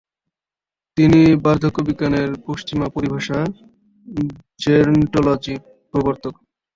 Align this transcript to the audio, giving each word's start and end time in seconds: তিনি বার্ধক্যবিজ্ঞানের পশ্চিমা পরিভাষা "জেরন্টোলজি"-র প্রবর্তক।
তিনি 0.97 1.21
বার্ধক্যবিজ্ঞানের 1.43 2.29
পশ্চিমা 2.45 2.87
পরিভাষা 2.95 3.37
"জেরন্টোলজি"-র 4.59 5.59
প্রবর্তক। 5.91 6.33